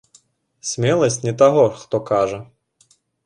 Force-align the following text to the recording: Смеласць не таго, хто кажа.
Смеласць 0.69 1.17
не 1.27 1.33
таго, 1.43 1.65
хто 1.83 1.97
кажа. 2.09 2.39